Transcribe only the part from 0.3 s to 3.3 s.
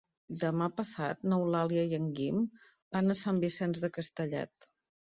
Demà passat n'Eulàlia i en Guim van a